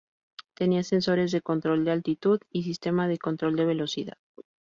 Tenía 0.55 0.81
sensores 0.81 1.31
de 1.31 1.43
control 1.43 1.85
de 1.85 1.91
altitud 1.91 2.39
y 2.49 2.63
sistema 2.63 3.07
de 3.07 3.19
control 3.19 3.55
de 3.55 3.65
velocidad. 3.65 4.17